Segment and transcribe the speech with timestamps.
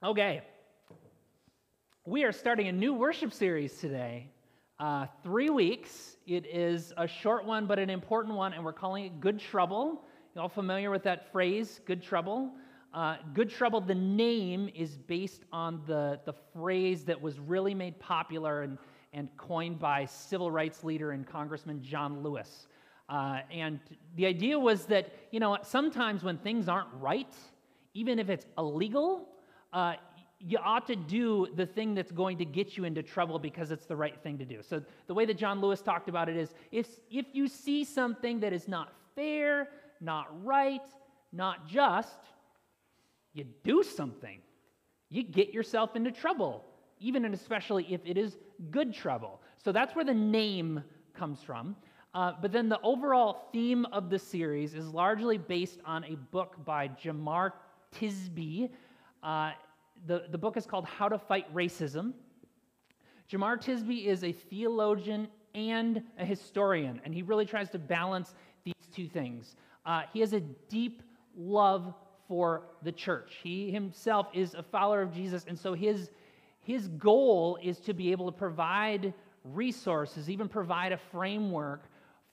[0.00, 0.42] Okay.
[2.04, 4.30] We are starting a new worship series today.
[4.78, 6.16] Uh, three weeks.
[6.24, 10.04] It is a short one, but an important one, and we're calling it Good Trouble.
[10.36, 12.52] You all familiar with that phrase, Good Trouble?
[12.94, 17.98] Uh, Good Trouble, the name is based on the, the phrase that was really made
[17.98, 18.78] popular and,
[19.12, 22.68] and coined by civil rights leader and Congressman John Lewis.
[23.08, 23.80] Uh, and
[24.14, 27.34] the idea was that, you know, sometimes when things aren't right,
[27.94, 29.28] even if it's illegal,
[29.72, 29.94] uh,
[30.40, 33.86] you ought to do the thing that's going to get you into trouble because it's
[33.86, 34.62] the right thing to do.
[34.62, 38.40] So, the way that John Lewis talked about it is if, if you see something
[38.40, 39.68] that is not fair,
[40.00, 40.80] not right,
[41.32, 42.18] not just,
[43.34, 44.40] you do something.
[45.10, 46.64] You get yourself into trouble,
[47.00, 48.36] even and especially if it is
[48.70, 49.40] good trouble.
[49.56, 51.74] So, that's where the name comes from.
[52.14, 56.56] Uh, but then the overall theme of the series is largely based on a book
[56.64, 57.52] by Jemar
[57.94, 58.70] Tisby.
[59.22, 59.52] Uh,
[60.06, 62.12] the, the book is called How to Fight Racism.
[63.30, 68.74] Jemar Tisby is a theologian and a historian, and he really tries to balance these
[68.94, 69.56] two things.
[69.84, 71.02] Uh, he has a deep
[71.36, 71.94] love
[72.26, 73.38] for the church.
[73.42, 76.10] He himself is a follower of Jesus, and so his,
[76.60, 79.12] his goal is to be able to provide
[79.44, 81.88] resources, even provide a framework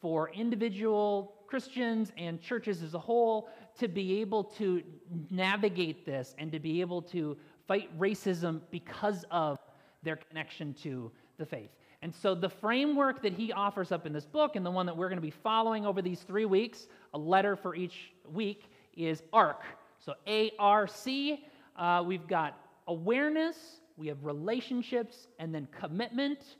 [0.05, 4.83] for individual Christians and churches as a whole to be able to
[5.31, 7.35] navigate this and to be able to
[7.67, 9.57] fight racism because of
[10.03, 11.71] their connection to the faith.
[12.03, 14.95] And so, the framework that he offers up in this book, and the one that
[14.95, 19.23] we're going to be following over these three weeks, a letter for each week, is
[19.33, 19.63] ARC.
[19.97, 21.43] So, A R C,
[21.77, 26.57] uh, we've got awareness, we have relationships, and then commitment.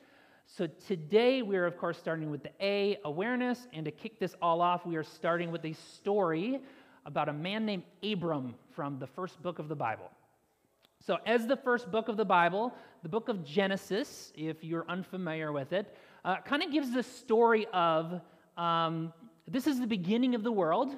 [0.48, 3.68] So, today we are, of course, starting with the A, awareness.
[3.74, 6.62] And to kick this all off, we are starting with a story
[7.06, 10.10] about a man named Abram from the first book of the Bible.
[11.06, 12.74] So, as the first book of the Bible,
[13.04, 17.68] the book of Genesis, if you're unfamiliar with it, uh, kind of gives the story
[17.74, 18.22] of
[18.56, 19.12] um,
[19.48, 20.96] this is the beginning of the world.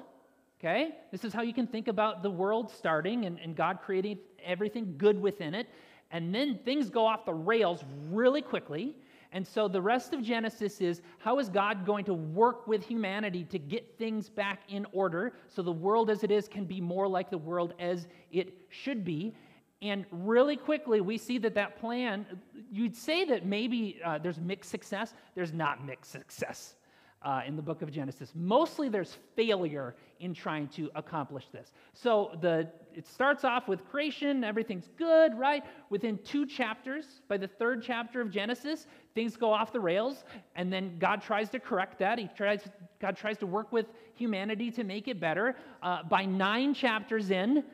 [0.60, 0.90] Okay?
[1.10, 4.94] This is how you can think about the world starting and, and God creating everything
[4.98, 5.68] good within it.
[6.10, 8.96] And then things go off the rails really quickly.
[9.32, 13.44] And so the rest of Genesis is how is God going to work with humanity
[13.44, 17.06] to get things back in order so the world as it is can be more
[17.06, 19.34] like the world as it should be.
[19.82, 22.26] And really quickly, we see that that plan,
[22.72, 25.14] you'd say that maybe uh, there's mixed success.
[25.34, 26.74] There's not mixed success
[27.22, 28.32] uh, in the book of Genesis.
[28.34, 31.72] Mostly there's failure in trying to accomplish this.
[31.92, 35.64] So the, it starts off with creation, everything's good, right?
[35.90, 40.24] Within two chapters, by the third chapter of Genesis, things go off the rails,
[40.54, 42.18] and then God tries to correct that.
[42.18, 42.62] He tries,
[43.00, 45.56] God tries to work with humanity to make it better.
[45.82, 47.64] Uh, by nine chapters in,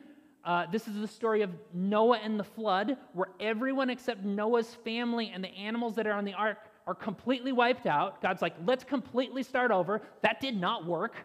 [0.43, 5.31] uh, this is the story of Noah and the flood, where everyone except Noah's family
[5.33, 8.21] and the animals that are on the ark are completely wiped out.
[8.21, 10.01] God's like, let's completely start over.
[10.21, 11.15] That did not work.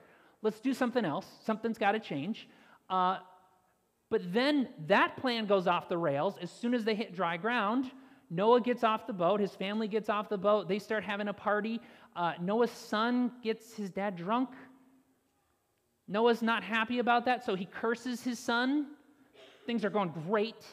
[0.42, 1.26] Let's do something else.
[1.44, 2.48] Something's got to change.
[2.88, 3.18] Uh,
[4.10, 7.90] but then that plan goes off the rails as soon as they hit dry ground.
[8.30, 11.32] Noah gets off the boat, his family gets off the boat, they start having a
[11.32, 11.80] party.
[12.14, 14.50] Uh, Noah's son gets his dad drunk.
[16.06, 18.86] Noah's not happy about that, so he curses his son
[19.70, 20.66] things are going great.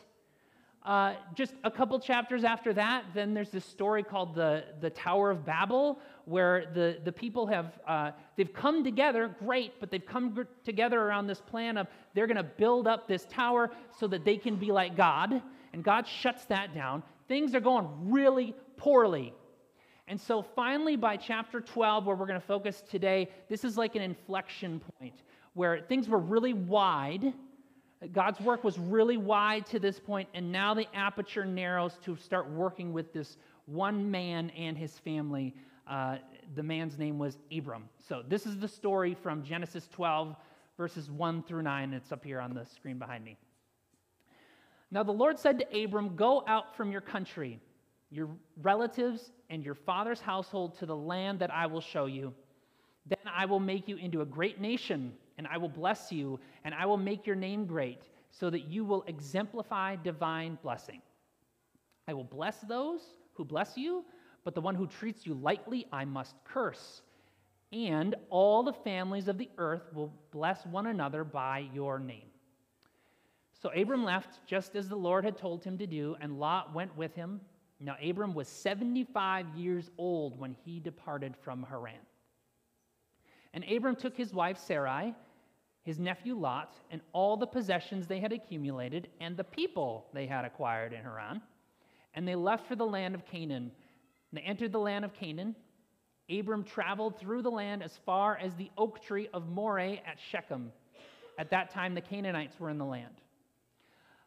[0.87, 5.29] Uh, just a couple chapters after that, then there's this story called the, the Tower
[5.29, 10.47] of Babel, where the, the people have uh, they've come together, great, but they've come
[10.63, 14.37] together around this plan of they're going to build up this tower so that they
[14.37, 15.41] can be like God,
[15.73, 17.03] and God shuts that down.
[17.27, 19.33] Things are going really poorly.
[20.07, 23.97] And so finally, by chapter 12, where we're going to focus today, this is like
[23.97, 25.15] an inflection point
[25.53, 27.33] where things were really wide
[28.11, 32.49] God's work was really wide to this point, and now the aperture narrows to start
[32.49, 35.55] working with this one man and his family.
[35.89, 36.17] Uh,
[36.55, 37.89] the man's name was Abram.
[38.07, 40.35] So, this is the story from Genesis 12,
[40.77, 41.93] verses 1 through 9.
[41.93, 43.35] It's up here on the screen behind me.
[44.91, 47.59] Now, the Lord said to Abram, Go out from your country,
[48.11, 48.29] your
[48.61, 52.33] relatives, and your father's household to the land that I will show you.
[53.07, 56.73] Then I will make you into a great nation and I will bless you, and
[56.73, 58.01] I will make your name great,
[58.31, 61.01] so that you will exemplify divine blessing.
[62.07, 63.01] I will bless those
[63.33, 64.05] who bless you,
[64.43, 67.01] but the one who treats you lightly I must curse.
[67.71, 72.29] And all the families of the earth will bless one another by your name.
[73.61, 76.95] So Abram left just as the Lord had told him to do, and Lot went
[76.95, 77.41] with him.
[77.79, 81.93] Now, Abram was 75 years old when he departed from Haran.
[83.53, 85.13] And Abram took his wife Sarai
[85.87, 90.43] his nephew Lot, and all the possessions they had accumulated, and the people they had
[90.43, 91.41] acquired in Haran.
[92.13, 93.71] And they left for the land of Canaan.
[94.33, 95.55] They entered the land of Canaan.
[96.29, 100.73] Abram traveled through the land as far as the oak tree of Moreh at Shechem.
[101.39, 103.21] At that time, the Canaanites were in the land.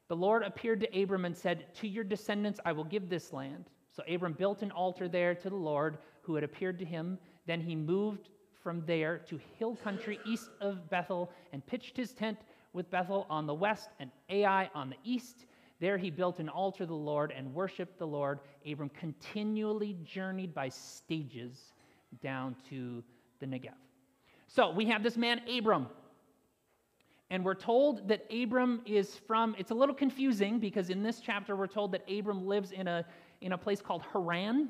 [0.08, 3.66] The Lord appeared to Abram and said, To your descendants I will give this land.
[3.94, 7.18] So Abram built an altar there to the Lord who had appeared to him.
[7.46, 8.30] Then he moved
[8.62, 12.38] from there to hill country east of Bethel and pitched his tent
[12.72, 15.46] with Bethel on the west and Ai on the east.
[15.80, 18.40] There he built an altar to the Lord and worshiped the Lord.
[18.70, 21.72] Abram continually journeyed by stages
[22.22, 23.02] down to
[23.40, 23.70] the Negev.
[24.46, 25.86] So we have this man, Abram.
[27.30, 31.54] And we're told that Abram is from, it's a little confusing because in this chapter
[31.54, 33.04] we're told that Abram lives in a,
[33.40, 34.68] in a place called Haran.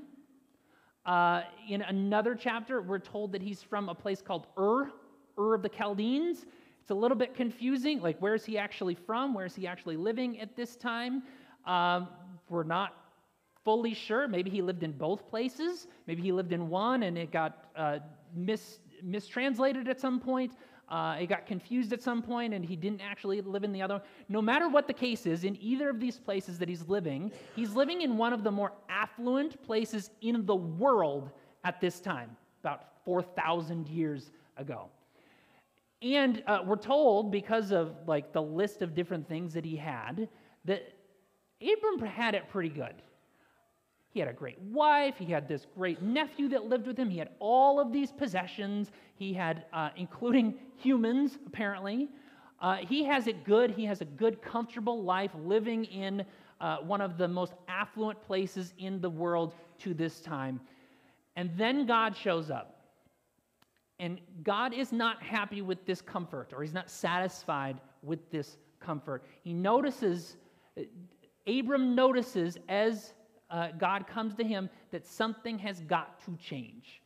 [1.06, 4.90] Uh, in another chapter, we're told that he's from a place called Ur,
[5.38, 6.44] Ur of the Chaldeans.
[6.80, 8.00] It's a little bit confusing.
[8.00, 9.34] Like, where is he actually from?
[9.34, 11.22] Where is he actually living at this time?
[11.66, 12.08] Um,
[12.48, 12.94] we're not
[13.64, 14.26] fully sure.
[14.28, 15.86] Maybe he lived in both places.
[16.06, 17.98] Maybe he lived in one and it got uh,
[18.34, 20.54] mis- mistranslated at some point.
[20.90, 24.02] Uh, it got confused at some point and he didn't actually live in the other.
[24.28, 27.74] No matter what the case is, in either of these places that he's living, he's
[27.74, 31.30] living in one of the more affluent places in the world
[31.64, 34.88] at this time, about 4,000 years ago.
[36.02, 40.28] And uh, we're told, because of like the list of different things that he had,
[40.64, 40.92] that
[41.60, 42.94] Abram had it pretty good.
[44.10, 45.14] He had a great wife.
[45.18, 47.08] He had this great nephew that lived with him.
[47.08, 48.90] He had all of these possessions.
[49.14, 52.08] He had, uh, including humans, apparently.
[52.60, 53.70] Uh, he has it good.
[53.70, 56.24] He has a good, comfortable life living in
[56.60, 60.60] uh, one of the most affluent places in the world to this time.
[61.36, 62.76] And then God shows up.
[64.00, 69.24] And God is not happy with this comfort, or he's not satisfied with this comfort.
[69.42, 70.36] He notices,
[70.78, 70.82] uh,
[71.46, 73.12] Abram notices as
[73.50, 77.02] uh, God comes to him that something has got to change.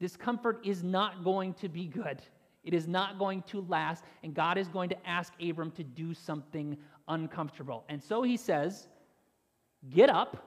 [0.00, 2.22] This comfort is not going to be good.
[2.64, 6.14] It is not going to last, and God is going to ask Abram to do
[6.14, 6.76] something
[7.08, 7.84] uncomfortable.
[7.88, 8.88] And so he says,
[9.90, 10.44] Get up,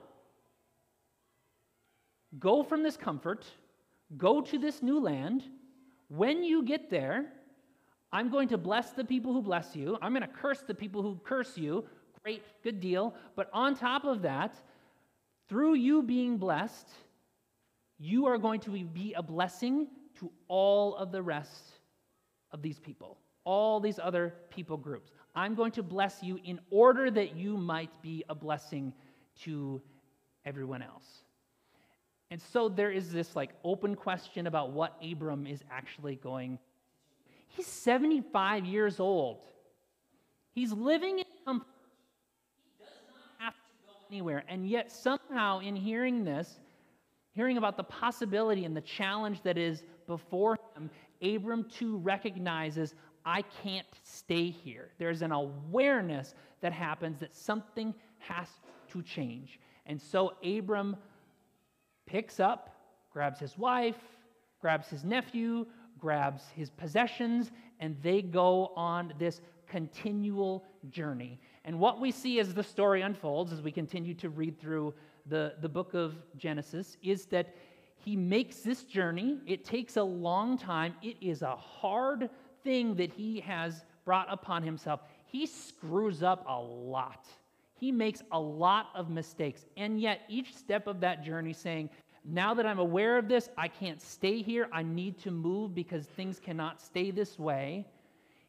[2.38, 3.46] go from this comfort,
[4.18, 5.44] go to this new land.
[6.10, 7.32] When you get there,
[8.12, 9.98] I'm going to bless the people who bless you.
[10.02, 11.86] I'm going to curse the people who curse you.
[12.24, 13.16] Great, good deal.
[13.36, 14.54] But on top of that,
[15.52, 16.88] through you being blessed,
[18.00, 19.86] you are going to be a blessing
[20.18, 21.74] to all of the rest
[22.54, 25.12] of these people, all these other people groups.
[25.36, 28.94] I'm going to bless you in order that you might be a blessing
[29.42, 29.82] to
[30.46, 31.06] everyone else.
[32.30, 36.60] And so there is this like open question about what Abram is actually going.
[37.50, 39.40] He's 75 years old.
[40.54, 41.26] He's living in
[44.12, 44.44] anywhere.
[44.50, 46.60] And yet, somehow, in hearing this,
[47.34, 50.90] hearing about the possibility and the challenge that is before him,
[51.22, 52.94] Abram too recognizes,
[53.26, 54.90] I can't stay here.
[54.98, 58.48] There's an awareness that happens that something has
[58.90, 59.60] to change.
[59.86, 60.98] And so Abram
[62.06, 62.76] picks up,
[63.14, 63.96] grabs his wife,
[64.60, 65.66] grabs his nephew,
[66.00, 71.40] grabs his possessions, and they go on this continual journey.
[71.64, 74.94] And what we see as the story unfolds, as we continue to read through
[75.28, 77.56] the, the book of Genesis, is that
[77.96, 79.40] he makes this journey.
[79.46, 82.30] It takes a long time, it is a hard
[82.64, 85.02] thing that he has brought upon himself.
[85.26, 87.28] He screws up a lot.
[87.76, 89.66] He makes a lot of mistakes.
[89.78, 91.90] And yet, each step of that journey saying,
[92.24, 94.68] now that I'm aware of this, I can't stay here.
[94.72, 97.88] I need to move because things cannot stay this way.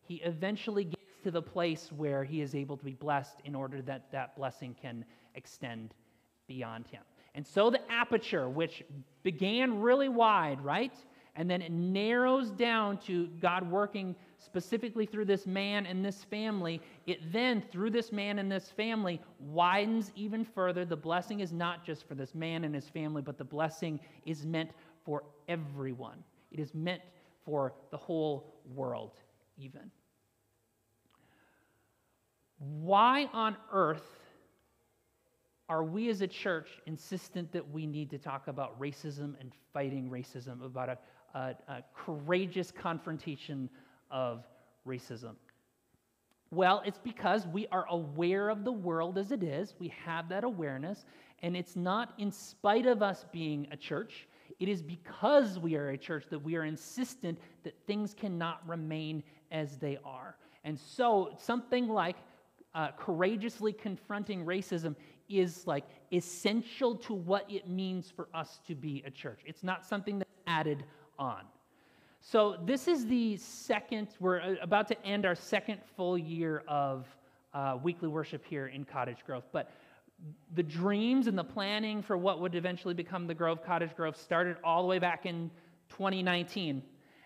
[0.02, 3.82] He eventually gets to the place where he is able to be blessed in order
[3.82, 5.94] that that blessing can extend
[6.46, 7.02] beyond him.
[7.34, 8.82] And so the aperture, which
[9.22, 10.92] began really wide, right?
[11.34, 16.82] And then it narrows down to God working specifically through this man and this family.
[17.06, 20.84] It then, through this man and this family, widens even further.
[20.84, 24.44] The blessing is not just for this man and his family, but the blessing is
[24.44, 24.70] meant
[25.04, 26.22] for everyone.
[26.50, 27.00] It is meant
[27.46, 29.12] for the whole world,
[29.56, 29.90] even.
[32.62, 34.20] Why on earth
[35.68, 40.08] are we as a church insistent that we need to talk about racism and fighting
[40.08, 40.98] racism, about a,
[41.36, 43.68] a, a courageous confrontation
[44.10, 44.44] of
[44.86, 45.34] racism?
[46.52, 49.74] Well, it's because we are aware of the world as it is.
[49.80, 51.04] We have that awareness.
[51.42, 54.28] And it's not in spite of us being a church,
[54.60, 59.24] it is because we are a church that we are insistent that things cannot remain
[59.50, 60.36] as they are.
[60.62, 62.16] And so, something like
[62.74, 64.94] uh, courageously confronting racism
[65.28, 69.40] is like essential to what it means for us to be a church.
[69.44, 70.84] It's not something that's added
[71.18, 71.42] on.
[72.20, 77.06] So, this is the second, we're uh, about to end our second full year of
[77.52, 79.42] uh, weekly worship here in Cottage Grove.
[79.52, 79.72] But
[80.54, 84.56] the dreams and the planning for what would eventually become the Grove Cottage Grove started
[84.62, 85.50] all the way back in
[85.88, 86.82] 2019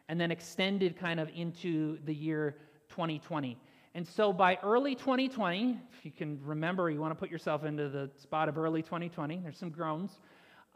[0.09, 2.57] and then extended kind of into the year
[2.89, 3.59] 2020.
[3.97, 7.89] And so by early 2020, if you can remember, you want to put yourself into
[7.89, 10.21] the spot of early 2020, there's some groans.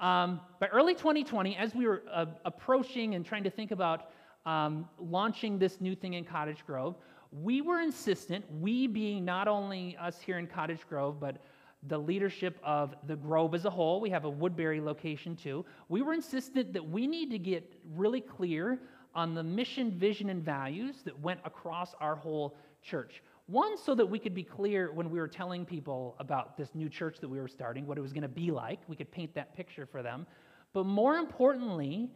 [0.00, 4.08] Um, by early 2020, as we were uh, approaching and trying to think about
[4.46, 6.96] um, launching this new thing in Cottage Grove,
[7.30, 11.42] we were insistent, we being not only us here in Cottage Grove, but
[11.88, 16.00] the leadership of the Grove as a whole, we have a Woodbury location too, we
[16.00, 18.80] were insistent that we need to get really clear
[19.14, 23.22] on the mission, vision, and values that went across our whole church.
[23.46, 26.88] One, so that we could be clear when we were telling people about this new
[26.88, 28.78] church that we were starting, what it was going to be like.
[28.86, 30.26] We could paint that picture for them.
[30.72, 32.10] But more importantly,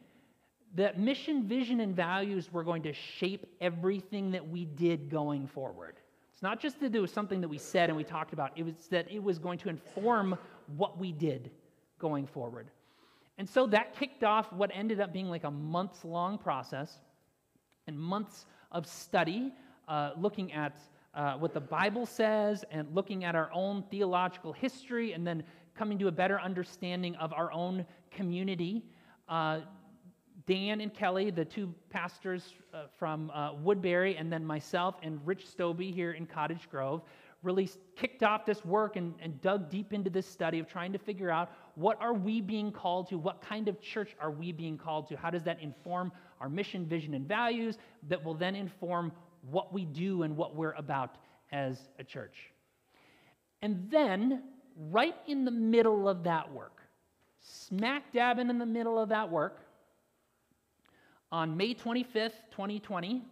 [0.75, 5.97] that mission, vision, and values were going to shape everything that we did going forward.
[6.33, 8.65] It's not just to do with something that we said and we talked about, it
[8.65, 10.37] was that it was going to inform
[10.77, 11.51] what we did
[11.99, 12.71] going forward.
[13.39, 16.99] And so that kicked off what ended up being like a months long process
[17.87, 19.53] and months of study,
[19.89, 20.77] uh, looking at
[21.15, 25.43] uh, what the Bible says and looking at our own theological history and then
[25.75, 28.85] coming to a better understanding of our own community.
[29.29, 29.61] Uh,
[30.47, 35.47] Dan and Kelly, the two pastors uh, from uh, Woodbury, and then myself and Rich
[35.47, 37.03] Stobie here in Cottage Grove,
[37.43, 40.99] really kicked off this work and, and dug deep into this study of trying to
[40.99, 43.19] figure out what are we being called to?
[43.19, 45.17] What kind of church are we being called to?
[45.17, 46.11] How does that inform
[46.41, 49.13] our mission, vision, and values that will then inform
[49.51, 51.17] what we do and what we're about
[51.53, 52.51] as a church?
[53.63, 54.43] And then,
[54.91, 56.83] right in the middle of that work,
[57.41, 59.61] smack dab in the middle of that work,
[61.33, 63.23] on May 25th, 2020,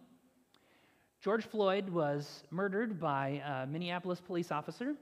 [1.21, 4.95] George Floyd was murdered by a Minneapolis police officer.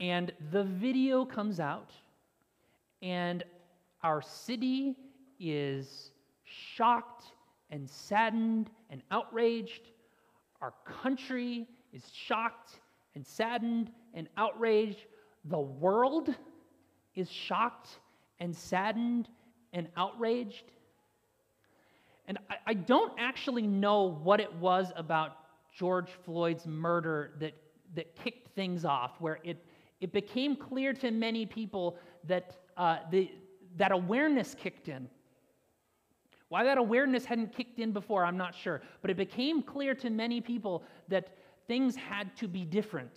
[0.00, 1.90] And the video comes out,
[3.02, 3.44] and
[4.02, 4.96] our city
[5.38, 6.12] is
[6.44, 7.24] shocked
[7.70, 9.88] and saddened and outraged.
[10.60, 12.80] Our country is shocked
[13.14, 15.06] and saddened and outraged.
[15.44, 16.34] The world
[17.14, 17.88] is shocked
[18.40, 19.28] and saddened
[19.72, 20.64] and outraged.
[22.26, 25.32] And I, I don't actually know what it was about
[25.74, 27.54] George Floyd's murder that,
[27.94, 29.64] that kicked things off, where it,
[30.00, 33.30] it became clear to many people that uh, the,
[33.76, 35.08] that awareness kicked in.
[36.48, 38.80] Why that awareness hadn't kicked in before, I'm not sure.
[39.02, 41.36] But it became clear to many people that
[41.66, 43.12] things had to be different.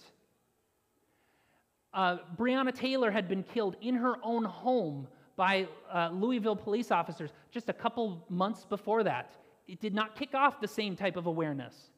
[1.94, 7.32] Uh, Breonna Taylor had been killed in her own home by uh, Louisville police officers
[7.52, 9.36] just a couple months before that.
[9.68, 11.90] It did not kick off the same type of awareness.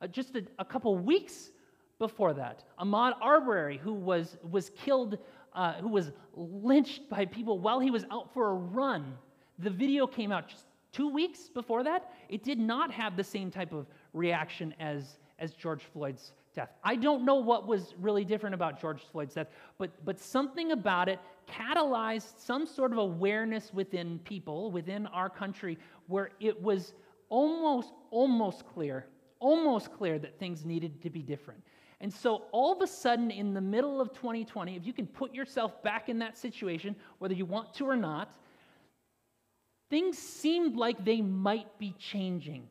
[0.00, 1.52] Uh, just a, a, couple weeks
[1.98, 5.18] before that, Ahmaud Arbery, who was, was killed,
[5.54, 9.14] uh, who was lynched by people while he was out for a run,
[9.60, 12.12] the video came out just two weeks before that.
[12.28, 16.70] It did not have the same type of reaction as, as George Floyd's death.
[16.84, 21.08] I don't know what was really different about George Floyd's death, but, but something about
[21.08, 21.18] it
[21.48, 26.94] catalyzed some sort of awareness within people, within our country, where it was
[27.28, 29.06] almost, almost clear,
[29.40, 31.62] almost clear that things needed to be different.
[32.00, 35.32] And so, all of a sudden, in the middle of 2020, if you can put
[35.32, 38.36] yourself back in that situation, whether you want to or not,
[39.92, 42.66] things seemed like they might be changing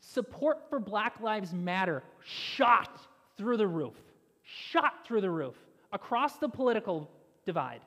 [0.00, 2.98] support for Black Lives Matter shot
[3.38, 3.94] through the roof,
[4.42, 5.54] shot through the roof
[5.90, 7.10] across the political
[7.46, 7.80] divide.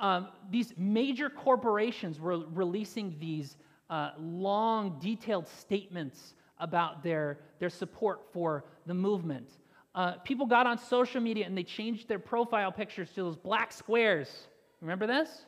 [0.00, 3.56] Um, these major corporations were releasing these
[3.88, 9.48] uh, long, detailed statements about their, their support for the movement.
[9.94, 13.70] Uh, people got on social media and they changed their profile pictures to those black
[13.70, 14.48] squares.
[14.80, 15.44] Remember this?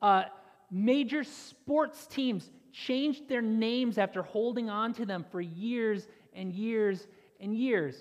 [0.00, 0.24] Uh,
[0.70, 7.06] major sports teams changed their names after holding on to them for years and years
[7.40, 7.96] and years.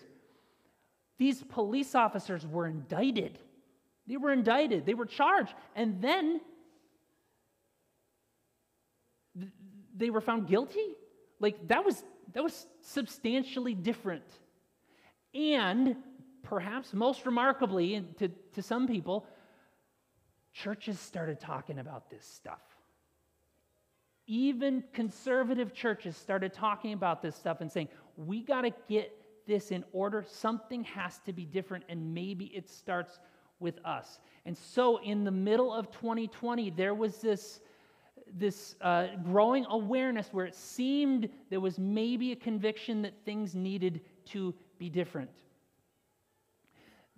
[1.18, 3.38] These police officers were indicted.
[4.08, 6.42] They were indicted, they were charged, and then
[9.96, 10.96] they were found guilty.
[11.40, 12.04] Like that was
[12.34, 14.24] that was substantially different.
[15.34, 15.96] And
[16.44, 19.28] perhaps most remarkably to, to some people,
[20.54, 22.62] churches started talking about this stuff
[24.30, 29.12] even conservative churches started talking about this stuff and saying, we got to get
[29.48, 30.24] this in order.
[30.30, 33.20] Something has to be different, and maybe it starts
[33.60, 34.20] with us.
[34.46, 37.60] And so, in the middle of 2020, there was this,
[38.38, 44.02] this uh, growing awareness where it seemed there was maybe a conviction that things needed
[44.26, 45.32] to be different.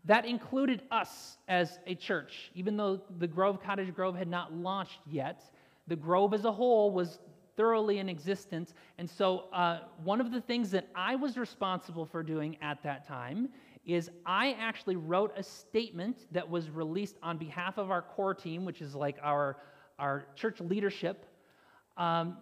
[0.06, 5.00] That included us as a church, even though the Grove Cottage Grove had not launched
[5.06, 5.44] yet.
[5.88, 7.20] The Grove as a whole was
[7.56, 8.74] thoroughly in existence.
[8.98, 13.08] And so, uh, one of the things that I was responsible for doing at that
[13.08, 13.50] time
[13.86, 18.66] is I actually wrote a statement that was released on behalf of our core team,
[18.66, 19.58] which is like our,
[20.00, 21.26] our church leadership,
[21.98, 22.38] um,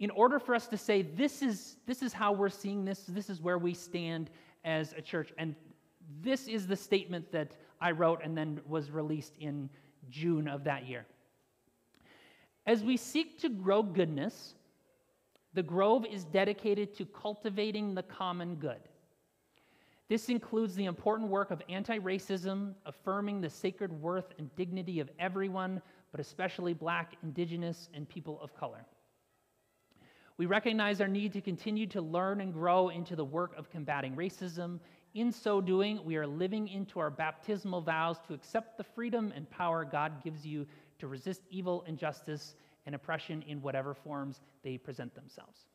[0.00, 3.30] in order for us to say, this is, this is how we're seeing this, this
[3.30, 4.28] is where we stand
[4.64, 5.32] as a church.
[5.38, 5.54] And
[6.22, 9.68] this is the statement that I wrote and then was released in
[10.10, 11.06] June of that year.
[12.66, 14.54] As we seek to grow goodness,
[15.52, 18.80] the Grove is dedicated to cultivating the common good.
[20.08, 25.10] This includes the important work of anti racism, affirming the sacred worth and dignity of
[25.18, 25.80] everyone,
[26.10, 28.84] but especially black, indigenous, and people of color.
[30.36, 34.16] We recognize our need to continue to learn and grow into the work of combating
[34.16, 34.80] racism.
[35.14, 39.48] In so doing, we are living into our baptismal vows to accept the freedom and
[39.48, 40.66] power God gives you
[40.98, 45.66] to resist evil, injustice, and oppression in whatever forms they present themselves.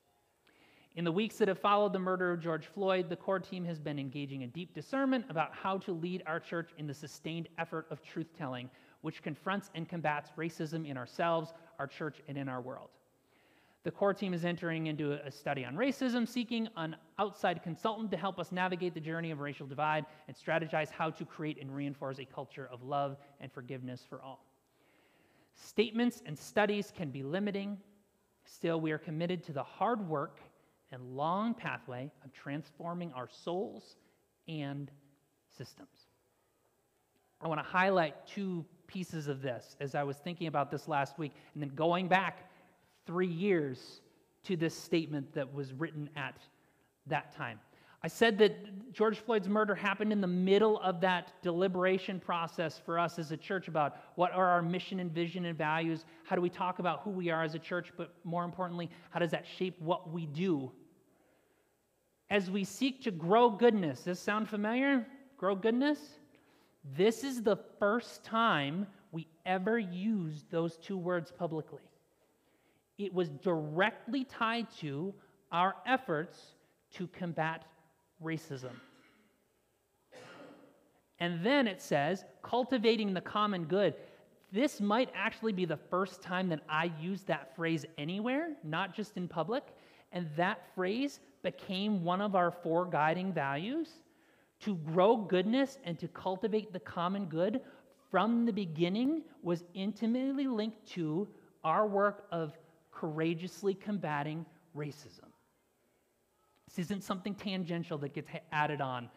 [0.95, 3.79] In the weeks that have followed the murder of George Floyd, the core team has
[3.79, 7.87] been engaging in deep discernment about how to lead our church in the sustained effort
[7.91, 8.69] of truth telling,
[9.01, 12.89] which confronts and combats racism in ourselves, our church, and in our world.
[13.83, 18.17] The core team is entering into a study on racism, seeking an outside consultant to
[18.17, 22.19] help us navigate the journey of racial divide and strategize how to create and reinforce
[22.19, 24.45] a culture of love and forgiveness for all.
[25.55, 27.77] Statements and studies can be limiting.
[28.43, 30.39] Still, we are committed to the hard work
[30.91, 33.95] and long pathway of transforming our souls
[34.47, 34.91] and
[35.57, 36.07] systems.
[37.41, 41.17] I want to highlight two pieces of this as I was thinking about this last
[41.17, 42.48] week and then going back
[43.09, 44.01] three years
[44.43, 46.35] to this statement that was written at
[47.07, 47.59] that time.
[48.03, 52.99] I said that George Floyd's murder happened in the middle of that deliberation process for
[52.99, 56.05] us as a church about what are our mission and vision and values.
[56.23, 59.19] How do we talk about who we are as a church, but more importantly, how
[59.19, 60.71] does that shape what we do?
[62.29, 65.07] As we seek to grow goodness, does this sound familiar?
[65.35, 65.99] Grow goodness?
[66.95, 71.81] This is the first time we ever used those two words publicly.
[72.99, 75.13] It was directly tied to
[75.51, 76.37] our efforts
[76.91, 77.65] to combat
[78.21, 78.73] racism.
[81.19, 83.95] And then it says, cultivating the common good.
[84.51, 89.15] This might actually be the first time that I use that phrase anywhere, not just
[89.15, 89.63] in public.
[90.11, 93.89] And that phrase became one of our four guiding values
[94.61, 97.61] to grow goodness and to cultivate the common good
[98.11, 101.27] from the beginning was intimately linked to
[101.63, 102.53] our work of
[102.99, 105.29] courageously combating racism.
[106.67, 109.09] This isn't something tangential that gets added on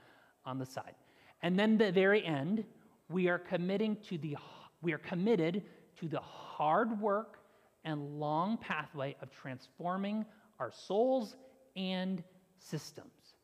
[0.45, 0.95] on the side.
[1.43, 2.65] And then the very end,
[3.09, 4.37] we are committing to the
[4.81, 5.63] we are committed
[6.01, 7.39] to the hard work
[7.85, 10.25] and long pathway of transforming
[10.59, 11.37] our souls
[11.77, 12.23] and
[12.59, 13.35] systems.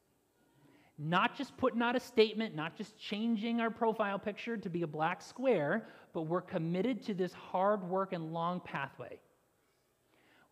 [0.98, 4.86] Not just putting out a statement, not just changing our profile picture to be a
[4.86, 9.20] black square, but we're committed to this hard work and long pathway.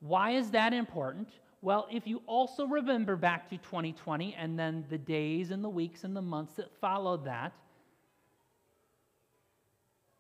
[0.07, 1.29] Why is that important?
[1.63, 6.05] Well, if you also remember back to 2020 and then the days and the weeks
[6.05, 7.53] and the months that followed that,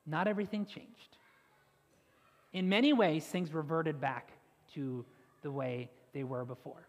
[0.06, 1.16] not everything changed.
[2.52, 4.32] In many ways, things reverted back
[4.74, 5.04] to
[5.42, 6.88] the way they were before.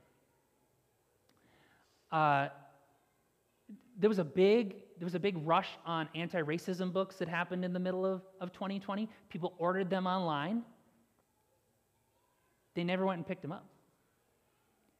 [2.11, 2.47] Uh,
[3.99, 7.71] there was a big there was a big rush on anti-racism books that happened in
[7.71, 10.63] the middle of, of 2020 people ordered them online
[12.77, 13.65] they never went and picked them up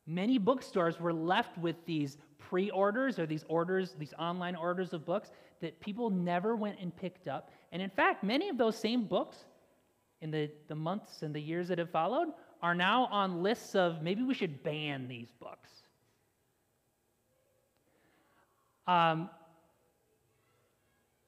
[0.08, 5.06] Many bookstores were left with these pre orders or these orders, these online orders of
[5.06, 7.52] books that people never went and picked up.
[7.74, 9.36] And in fact, many of those same books
[10.22, 12.30] in the, the months and the years that have followed
[12.64, 15.70] are now on lists of maybe we should ban these books.
[18.88, 19.30] Um,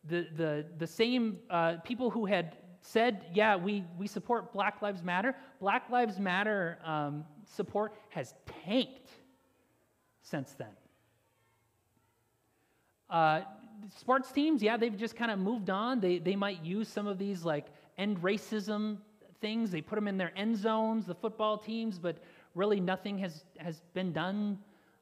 [0.05, 2.55] the, the, the same uh, people who had
[2.89, 8.33] said, yeah, we, we support Black Lives Matter, Black Lives Matter um, support has
[8.65, 9.11] tanked
[10.23, 10.73] since then.
[13.07, 13.41] Uh,
[13.95, 15.99] sports teams, yeah, they've just kind of moved on.
[15.99, 17.67] They, they might use some of these like
[17.99, 18.97] end racism
[19.39, 19.69] things.
[19.69, 22.17] They put them in their end zones, the football teams, but
[22.55, 24.57] really nothing has, has been done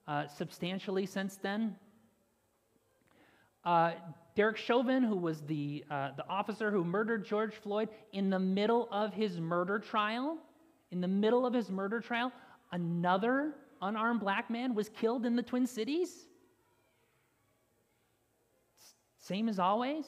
[0.10, 1.73] uh, substantially since then.
[3.63, 3.93] Uh,
[4.38, 8.88] Derek Chauvin, who was the, uh, the officer who murdered George Floyd, in the middle
[8.91, 10.38] of his murder trial,
[10.91, 12.32] in the middle of his murder trial,
[12.71, 16.28] another unarmed black man was killed in the Twin Cities.
[19.17, 20.06] Same as always.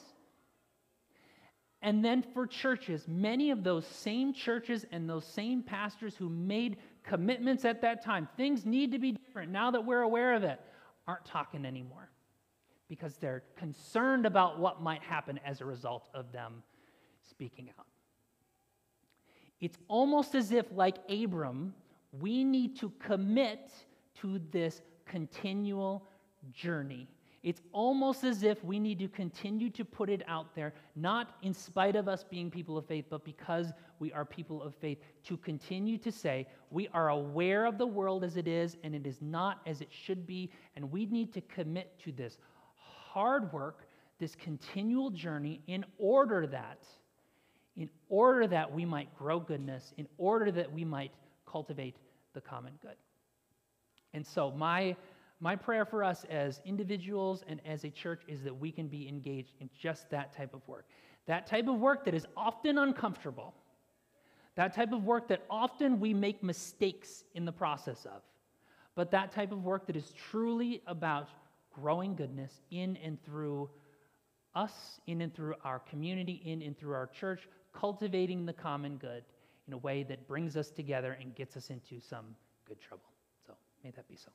[1.82, 6.76] And then for churches, many of those same churches and those same pastors who made
[7.02, 10.60] commitments at that time, things need to be different now that we're aware of it,
[11.08, 12.09] aren't talking anymore
[12.90, 16.62] because they're concerned about what might happen as a result of them
[17.30, 17.86] speaking out.
[19.60, 21.72] It's almost as if, like Abram,
[22.20, 23.70] we need to commit
[24.20, 26.04] to this continual
[26.52, 27.06] journey
[27.42, 31.54] it's almost as if we need to continue to put it out there, not in
[31.54, 35.38] spite of us being people of faith, but because we are people of faith, to
[35.38, 39.22] continue to say we are aware of the world as it is and it is
[39.22, 42.36] not as it should be, and we need to commit to this
[43.12, 43.86] hard work,
[44.18, 46.84] this continual journey, in order that,
[47.76, 51.12] in order that we might grow goodness, in order that we might
[51.46, 51.96] cultivate
[52.34, 52.96] the common good.
[54.12, 54.96] And so, my
[55.42, 59.08] my prayer for us as individuals and as a church is that we can be
[59.08, 60.84] engaged in just that type of work.
[61.26, 63.54] That type of work that is often uncomfortable.
[64.56, 68.20] That type of work that often we make mistakes in the process of.
[68.94, 71.28] But that type of work that is truly about
[71.70, 73.70] growing goodness in and through
[74.54, 79.24] us, in and through our community, in and through our church, cultivating the common good
[79.66, 82.26] in a way that brings us together and gets us into some
[82.66, 83.04] good trouble.
[83.46, 83.54] So
[83.84, 84.30] may that be so.